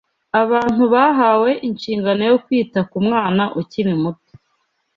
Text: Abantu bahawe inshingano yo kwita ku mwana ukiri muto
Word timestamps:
Abantu 0.41 0.83
bahawe 0.93 1.49
inshingano 1.67 2.21
yo 2.31 2.37
kwita 2.45 2.79
ku 2.89 2.97
mwana 3.07 3.43
ukiri 3.61 3.93
muto 4.01 4.33